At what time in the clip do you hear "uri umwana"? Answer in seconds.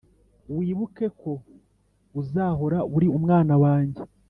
2.95-3.53